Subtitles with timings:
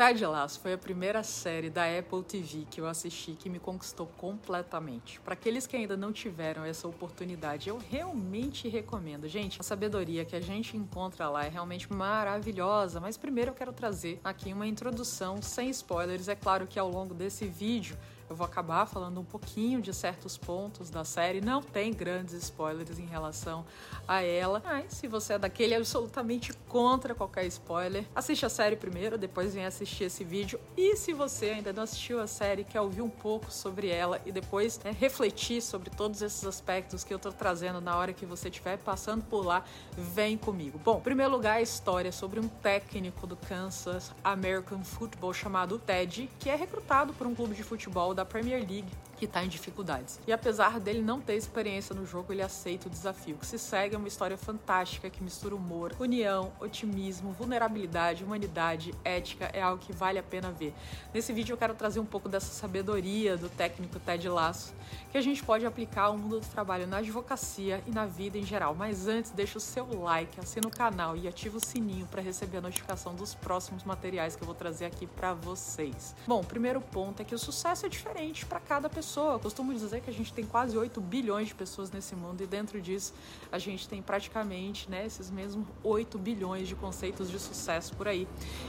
[0.00, 4.06] Ted Lasso foi a primeira série da Apple TV que eu assisti que me conquistou
[4.16, 5.20] completamente.
[5.20, 9.28] Para aqueles que ainda não tiveram essa oportunidade, eu realmente recomendo.
[9.28, 13.74] Gente, a sabedoria que a gente encontra lá é realmente maravilhosa, mas primeiro eu quero
[13.74, 16.28] trazer aqui uma introdução sem spoilers.
[16.28, 17.94] É claro que ao longo desse vídeo
[18.30, 21.40] eu vou acabar falando um pouquinho de certos pontos da série.
[21.40, 23.66] Não tem grandes spoilers em relação
[24.06, 24.62] a ela.
[24.64, 29.66] Mas se você é daquele absolutamente contra qualquer spoiler, assiste a série primeiro, depois vem
[29.66, 30.60] assistir esse vídeo.
[30.76, 34.30] E se você ainda não assistiu a série, quer ouvir um pouco sobre ela e
[34.30, 38.48] depois né, refletir sobre todos esses aspectos que eu tô trazendo na hora que você
[38.48, 39.64] estiver passando por lá,
[39.98, 40.78] vem comigo.
[40.78, 46.30] Bom, em primeiro lugar, a história sobre um técnico do Kansas American Football chamado Ted,
[46.38, 50.18] que é recrutado por um clube de futebol da Premier League que está em dificuldades.
[50.26, 53.36] E apesar dele não ter experiência no jogo, ele aceita o desafio.
[53.36, 59.50] Que se segue é uma história fantástica que mistura humor, união, otimismo, vulnerabilidade, humanidade, ética.
[59.52, 60.72] É algo que vale a pena ver.
[61.12, 64.72] Nesse vídeo eu quero trazer um pouco dessa sabedoria do técnico Ted Lasso,
[65.12, 68.42] que a gente pode aplicar ao mundo do trabalho na advocacia e na vida em
[68.42, 68.74] geral.
[68.74, 72.56] Mas antes, deixa o seu like, assina o canal e ativa o sininho para receber
[72.56, 76.16] a notificação dos próximos materiais que eu vou trazer aqui para vocês.
[76.26, 78.09] Bom, o primeiro ponto é que o sucesso é diferente
[78.46, 79.32] para cada pessoa pessoa.
[79.32, 82.46] Eu costumo dizer que a gente tem quase 8 bilhões de pessoas nesse mundo e
[82.46, 83.12] dentro disso
[83.50, 88.28] a gente tem praticamente né, esses mesmos 8 bilhões de conceitos de sucesso por aí.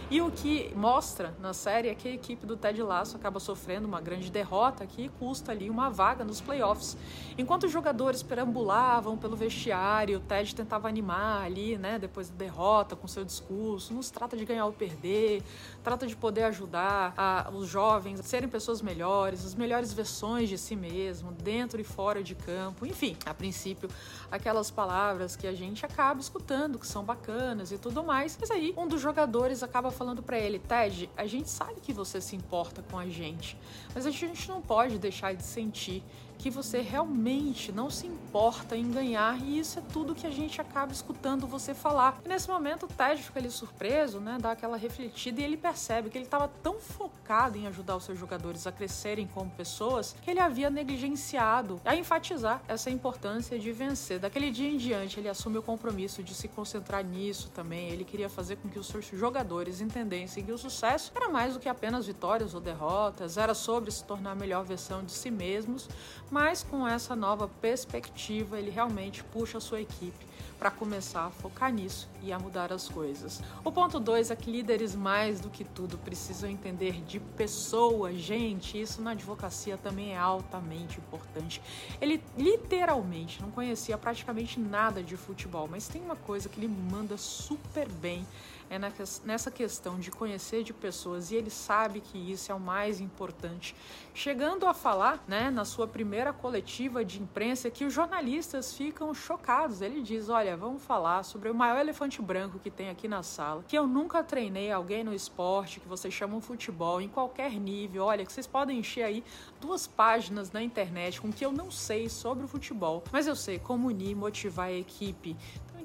[0.09, 3.88] E o que mostra na série é que a equipe do Ted Lasso acaba sofrendo
[3.88, 6.98] uma grande derrota que custa ali uma vaga nos playoffs.
[7.38, 12.95] Enquanto os jogadores perambulavam pelo vestiário, o Ted tentava animar ali, né, depois da derrota
[12.95, 15.44] com seu discurso, nos trata de ganhar ou perder,
[15.83, 20.58] trata de poder ajudar a, os jovens a serem pessoas melhores, as melhores versões de
[20.58, 23.89] si mesmo, dentro e fora de campo, enfim, a princípio,
[24.30, 28.38] aquelas palavras que a gente acaba escutando, que são bacanas e tudo mais.
[28.39, 32.19] Mas aí, um dos jogadores acaba falando para ele: Ted, a gente sabe que você
[32.19, 33.58] se importa com a gente,
[33.94, 36.03] mas a gente não pode deixar de sentir
[36.42, 40.60] que você realmente não se importa em ganhar e isso é tudo que a gente
[40.60, 42.20] acaba escutando você falar.
[42.26, 46.10] E nesse momento o Ted fica ali surpreso, né, dá aquela refletida e ele percebe
[46.10, 50.32] que ele estava tão focado em ajudar os seus jogadores a crescerem como pessoas que
[50.32, 54.17] ele havia negligenciado a enfatizar essa importância de vencer.
[54.17, 57.89] Daquele dia em diante ele assume o compromisso de se concentrar nisso também.
[57.89, 61.60] Ele queria fazer com que os seus jogadores entendessem que o sucesso era mais do
[61.60, 65.88] que apenas vitórias ou derrotas, era sobre se tornar a melhor versão de si mesmos,
[66.31, 71.73] mas com essa nova perspectiva, ele realmente puxa a sua equipe para começar a focar
[71.73, 73.42] nisso e a mudar as coisas.
[73.64, 78.17] O ponto 2 é que líderes, mais do que tudo, precisam entender de pessoas.
[78.17, 81.59] Gente, isso na advocacia também é altamente importante.
[81.99, 87.17] Ele literalmente não conhecia praticamente nada de futebol, mas tem uma coisa que ele manda
[87.17, 88.23] super bem
[88.71, 88.80] é
[89.26, 93.76] nessa questão de conhecer de pessoas e ele sabe que isso é o mais importante.
[94.14, 99.82] Chegando a falar, né, na sua primeira coletiva de imprensa, que os jornalistas ficam chocados.
[99.82, 103.61] Ele diz: Olha, vamos falar sobre o maior elefante branco que tem aqui na sala,
[103.67, 108.05] que eu nunca treinei alguém no esporte, que vocês chamam futebol, em qualquer nível.
[108.05, 109.21] Olha, que vocês podem encher aí
[109.59, 113.59] duas páginas na internet com que eu não sei sobre o futebol, mas eu sei
[113.59, 115.36] como unir, motivar a equipe,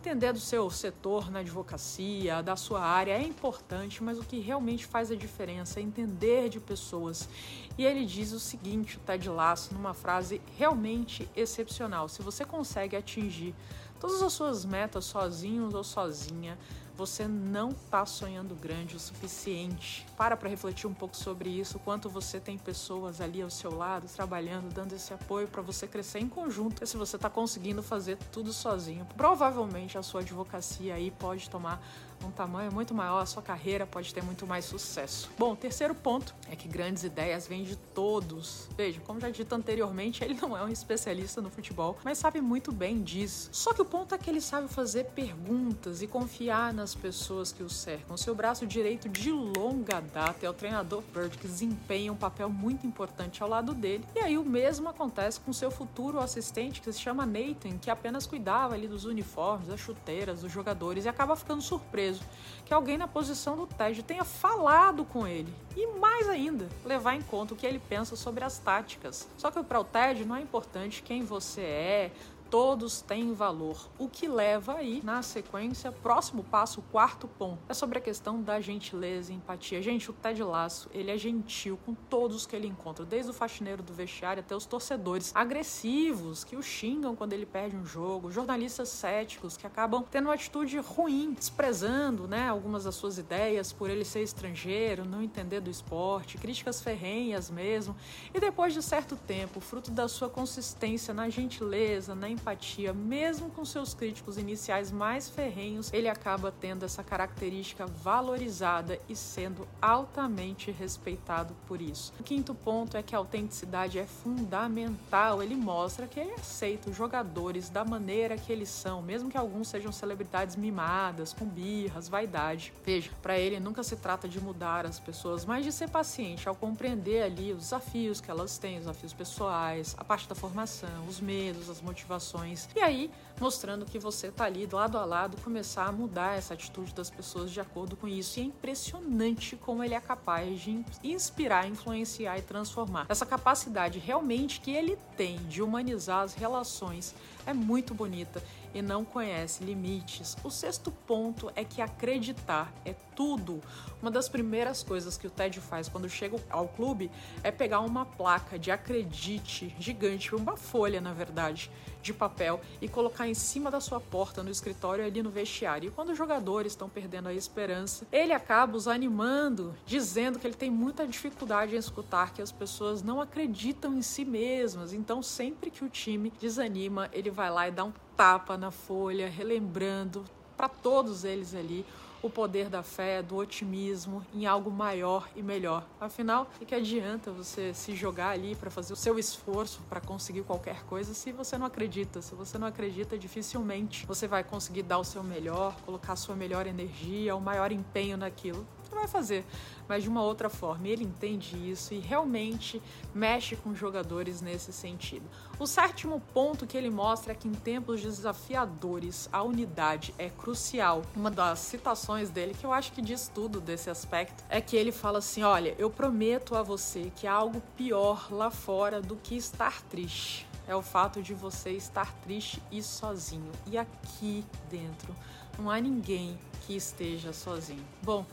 [0.07, 4.87] Entender do seu setor na advocacia, da sua área é importante, mas o que realmente
[4.87, 7.29] faz a diferença é entender de pessoas.
[7.77, 12.95] E ele diz o seguinte, o Ted Lasso, numa frase realmente excepcional: se você consegue
[12.95, 13.53] atingir
[13.99, 16.57] todas as suas metas sozinho ou sozinha,
[16.97, 20.07] você não está sonhando grande o suficiente.
[20.17, 24.09] Para para refletir um pouco sobre isso, quanto você tem pessoas ali ao seu lado
[24.09, 26.83] trabalhando, dando esse apoio para você crescer em conjunto.
[26.83, 31.83] E se você está conseguindo fazer tudo sozinho, provavelmente a sua advocacia aí pode tomar
[32.25, 35.31] um tamanho muito maior, a sua carreira pode ter muito mais sucesso.
[35.39, 38.69] Bom, o terceiro ponto é que grandes ideias vêm de todos.
[38.77, 42.73] Veja, como já dito anteriormente, ele não é um especialista no futebol, mas sabe muito
[42.73, 43.49] bem disso.
[43.53, 47.63] Só que o ponto é que ele sabe fazer perguntas e confiar nas pessoas que
[47.63, 48.17] o cercam.
[48.17, 52.87] Seu braço direito de longa data é o treinador Bird, que desempenha um papel muito
[52.87, 54.05] importante ao lado dele.
[54.15, 58.27] E aí o mesmo acontece com seu futuro assistente, que se chama Nathan, que apenas
[58.27, 62.21] cuidava ali dos uniformes, das chuteiras, dos jogadores e acaba ficando surpreso surpreso
[62.65, 65.53] que alguém na posição do Ted tenha falado com ele.
[65.77, 69.29] E mais ainda, levar em conta o que ele pensa sobre as táticas.
[69.37, 72.11] Só que para o Ted não é importante quem você é,
[72.57, 73.87] todos têm valor.
[73.99, 78.63] O que leva aí, na sequência, próximo passo, quarto ponto, é sobre a questão da
[78.63, 79.83] gentileza e empatia.
[79.83, 83.83] Gente, o Ted Lasso, ele é gentil com todos que ele encontra, desde o faxineiro
[83.83, 88.89] do vestiário até os torcedores agressivos que o xingam quando ele perde um jogo, jornalistas
[88.89, 94.03] céticos que acabam tendo uma atitude ruim, desprezando, né, algumas das suas ideias por ele
[94.03, 97.95] ser estrangeiro, não entender do esporte, críticas ferrenhas mesmo.
[98.33, 102.46] E depois de certo tempo, fruto da sua consistência na gentileza, na empatia,
[102.95, 109.67] mesmo com seus críticos iniciais mais ferrenhos, ele acaba tendo essa característica valorizada e sendo
[109.81, 112.13] altamente respeitado por isso.
[112.21, 115.43] O quinto ponto é que a autenticidade é fundamental.
[115.43, 119.69] Ele mostra que ele aceita os jogadores da maneira que eles são, mesmo que alguns
[119.69, 122.73] sejam celebridades mimadas, com birras, vaidade.
[122.85, 126.55] Veja, para ele nunca se trata de mudar as pessoas, mas de ser paciente ao
[126.55, 131.21] compreender ali os desafios que elas têm, os desafios pessoais, a parte da formação, os
[131.21, 132.26] medos, as motivações.
[132.75, 133.11] E aí,
[133.41, 137.51] mostrando que você tá ali lado a lado, começar a mudar essa atitude das pessoas
[137.51, 138.39] de acordo com isso.
[138.39, 143.07] E é impressionante como ele é capaz de inspirar, influenciar e transformar.
[143.09, 147.15] Essa capacidade realmente que ele tem de humanizar as relações
[147.47, 148.43] é muito bonita
[148.75, 150.37] e não conhece limites.
[150.45, 153.63] O sexto ponto é que acreditar é tudo.
[154.03, 157.11] Uma das primeiras coisas que o Ted faz quando chega ao clube
[157.43, 161.71] é pegar uma placa de acredite gigante, uma folha na verdade,
[162.03, 165.89] de papel e colocar em cima da sua porta no escritório ali no vestiário.
[165.89, 170.55] E quando os jogadores estão perdendo a esperança, ele acaba os animando, dizendo que ele
[170.55, 174.93] tem muita dificuldade em escutar que as pessoas não acreditam em si mesmas.
[174.93, 179.29] Então, sempre que o time desanima, ele vai lá e dá um tapa na folha,
[179.29, 180.25] relembrando
[180.57, 181.85] para todos eles ali
[182.27, 185.87] o poder da fé, do otimismo em algo maior e melhor.
[186.01, 190.43] Afinal, o que adianta você se jogar ali para fazer o seu esforço para conseguir
[190.43, 192.21] qualquer coisa se você não acredita?
[192.21, 196.35] Se você não acredita, dificilmente você vai conseguir dar o seu melhor, colocar a sua
[196.35, 198.67] melhor energia, o maior empenho naquilo
[198.97, 199.45] vai fazer,
[199.89, 200.89] mas de uma outra forma.
[200.89, 202.83] Ele entende isso e realmente
[203.15, 205.25] mexe com jogadores nesse sentido.
[205.59, 211.03] O sétimo ponto que ele mostra é que em tempos desafiadores a unidade é crucial.
[211.15, 214.93] Uma das citações dele, que eu acho que diz tudo desse aspecto, é que ele
[214.93, 219.37] fala assim: Olha, eu prometo a você que há algo pior lá fora do que
[219.37, 220.47] estar triste.
[220.69, 223.53] É o fato de você estar triste e sozinho.
[223.67, 225.15] E aqui dentro
[225.59, 227.85] não há ninguém que esteja sozinho.
[228.03, 228.27] Bom,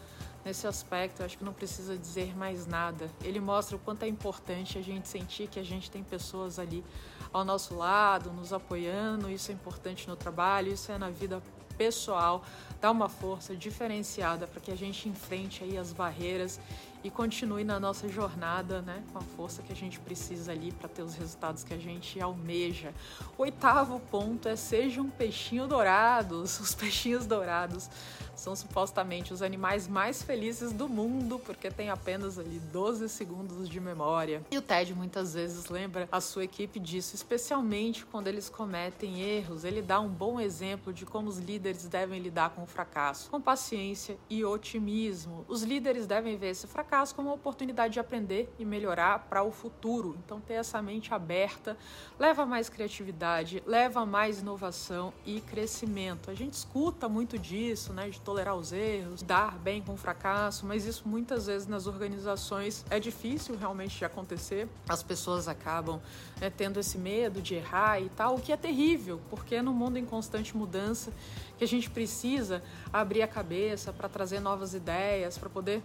[0.45, 3.09] Nesse aspecto, acho que não precisa dizer mais nada.
[3.23, 6.83] Ele mostra o quanto é importante a gente sentir que a gente tem pessoas ali
[7.31, 9.29] ao nosso lado, nos apoiando.
[9.29, 11.41] Isso é importante no trabalho, isso é na vida
[11.77, 12.43] pessoal.
[12.81, 16.59] Dá uma força diferenciada para que a gente enfrente aí as barreiras
[17.03, 20.87] e continue na nossa jornada, né, com a força que a gente precisa ali para
[20.87, 22.93] ter os resultados que a gente almeja.
[23.37, 26.59] Oitavo ponto é sejam um peixinho dourados.
[26.61, 27.89] Os peixinhos dourados
[28.35, 33.79] são supostamente os animais mais felizes do mundo, porque tem apenas ali 12 segundos de
[33.79, 34.43] memória.
[34.51, 39.63] E o Ted muitas vezes lembra a sua equipe disso, especialmente quando eles cometem erros.
[39.63, 43.41] Ele dá um bom exemplo de como os líderes devem lidar com o fracasso, com
[43.41, 45.45] paciência e otimismo.
[45.47, 49.51] Os líderes devem ver esse fracasso como uma oportunidade de aprender e melhorar para o
[49.51, 50.17] futuro.
[50.25, 51.77] Então, ter essa mente aberta
[52.19, 56.29] leva mais criatividade, leva mais inovação e crescimento.
[56.29, 60.65] A gente escuta muito disso, né, de tolerar os erros, dar bem com o fracasso,
[60.65, 64.67] mas isso muitas vezes nas organizações é difícil realmente de acontecer.
[64.87, 66.01] As pessoas acabam
[66.39, 69.73] né, tendo esse medo de errar e tal, o que é terrível, porque é no
[69.73, 71.11] mundo em constante mudança
[71.57, 75.83] que a gente precisa abrir a cabeça para trazer novas ideias, para poder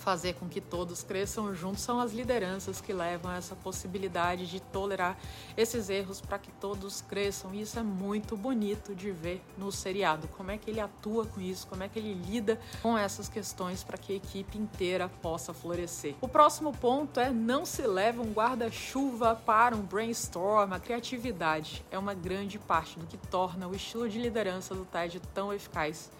[0.00, 4.58] fazer com que todos cresçam juntos são as lideranças que levam a essa possibilidade de
[4.58, 5.16] tolerar
[5.56, 7.54] esses erros para que todos cresçam.
[7.54, 10.26] E isso é muito bonito de ver no seriado.
[10.28, 13.84] Como é que ele atua com isso, como é que ele lida com essas questões
[13.84, 16.14] para que a equipe inteira possa florescer.
[16.20, 20.72] O próximo ponto é não se leva um guarda-chuva para um brainstorm.
[20.72, 25.20] A criatividade é uma grande parte do que torna o estilo de liderança do TED
[25.34, 26.10] tão eficaz.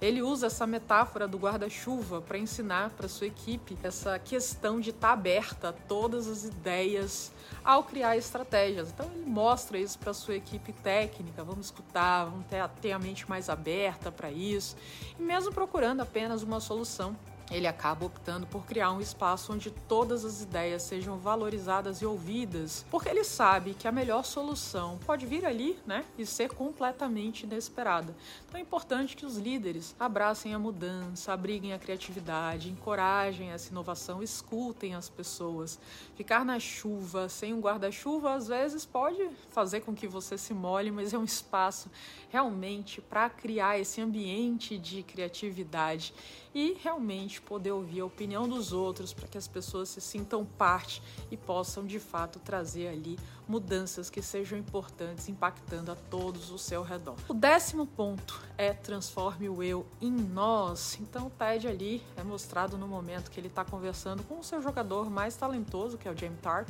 [0.00, 5.08] Ele usa essa metáfora do guarda-chuva para ensinar para sua equipe essa questão de estar
[5.08, 7.32] tá aberta a todas as ideias
[7.64, 8.90] ao criar estratégias.
[8.90, 13.28] Então ele mostra isso para sua equipe técnica, vamos escutar, vamos ter, ter a mente
[13.28, 14.76] mais aberta para isso,
[15.18, 17.16] e mesmo procurando apenas uma solução
[17.50, 22.84] ele acaba optando por criar um espaço onde todas as ideias sejam valorizadas e ouvidas,
[22.90, 28.14] porque ele sabe que a melhor solução pode vir ali, né, e ser completamente inesperada.
[28.46, 34.22] Então é importante que os líderes abracem a mudança, abriguem a criatividade, encorajem essa inovação,
[34.22, 35.78] escutem as pessoas.
[36.16, 40.90] Ficar na chuva sem um guarda-chuva às vezes pode fazer com que você se molhe,
[40.90, 41.90] mas é um espaço
[42.30, 46.12] realmente para criar esse ambiente de criatividade
[46.58, 51.00] e realmente poder ouvir a opinião dos outros para que as pessoas se sintam parte
[51.30, 53.16] e possam de fato trazer ali
[53.48, 57.16] mudanças que sejam importantes, impactando a todos o seu redor.
[57.28, 60.98] O décimo ponto é transforme o eu em nós.
[61.00, 64.60] Então o Ted ali é mostrado no momento que ele está conversando com o seu
[64.60, 66.68] jogador mais talentoso, que é o Jamie Tart,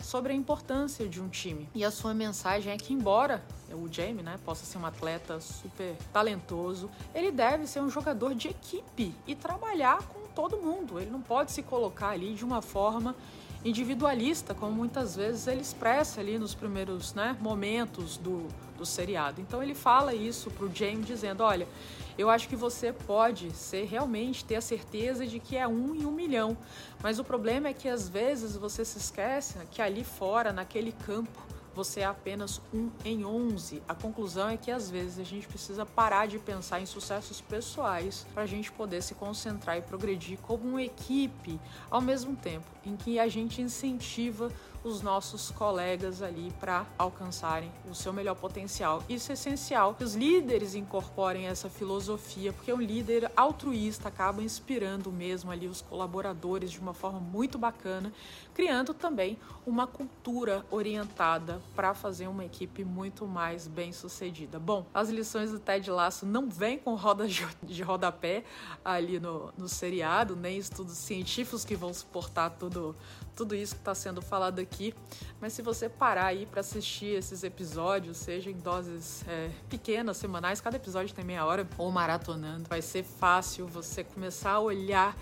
[0.00, 1.68] sobre a importância de um time.
[1.74, 5.96] E a sua mensagem é que embora o Jamie, né, possa ser um atleta super
[6.12, 10.98] talentoso, ele deve ser um jogador de equipe e trabalhar com todo mundo.
[10.98, 13.14] Ele não pode se colocar ali de uma forma
[13.62, 18.46] individualista, como muitas vezes ele expressa ali nos primeiros né, momentos do,
[18.78, 19.38] do seriado.
[19.42, 21.68] Então ele fala isso para o James dizendo, olha,
[22.16, 26.06] eu acho que você pode ser realmente ter a certeza de que é um em
[26.06, 26.56] um milhão,
[27.02, 31.38] mas o problema é que às vezes você se esquece que ali fora, naquele campo,
[31.74, 33.82] você é apenas um em onze.
[33.88, 38.26] A conclusão é que às vezes a gente precisa parar de pensar em sucessos pessoais
[38.34, 41.60] para a gente poder se concentrar e progredir como uma equipe,
[41.90, 44.50] ao mesmo tempo em que a gente incentiva
[44.82, 49.02] os nossos colegas ali para alcançarem o seu melhor potencial.
[49.08, 55.12] Isso é essencial que os líderes incorporem essa filosofia, porque um líder altruísta acaba inspirando
[55.12, 58.12] mesmo ali os colaboradores de uma forma muito bacana,
[58.54, 64.58] criando também uma cultura orientada para fazer uma equipe muito mais bem sucedida.
[64.58, 67.32] Bom, as lições do Ted Lasso não vêm com rodas
[67.62, 68.44] de rodapé
[68.84, 72.96] ali no, no seriado, nem estudos científicos que vão suportar tudo,
[73.40, 74.94] tudo isso que está sendo falado aqui.
[75.40, 80.60] Mas se você parar aí para assistir esses episódios, seja em doses é, pequenas, semanais,
[80.60, 85.16] cada episódio tem meia hora, ou maratonando, vai ser fácil você começar a olhar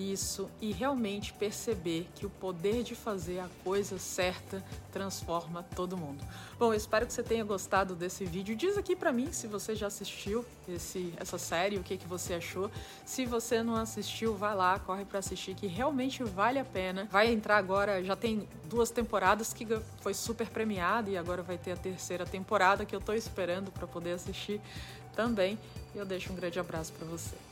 [0.00, 6.24] isso e realmente perceber que o poder de fazer a coisa certa transforma todo mundo.
[6.58, 8.56] Bom, eu espero que você tenha gostado desse vídeo.
[8.56, 12.34] Diz aqui para mim se você já assistiu esse, essa série, o que, que você
[12.34, 12.70] achou.
[13.04, 17.08] Se você não assistiu, vai lá, corre para assistir, que realmente vale a pena.
[17.10, 19.66] Vai entrar agora, já tem duas temporadas que
[20.00, 23.86] foi super premiada e agora vai ter a terceira temporada que eu tô esperando para
[23.86, 24.60] poder assistir
[25.14, 25.58] também.
[25.94, 27.49] E eu deixo um grande abraço para você.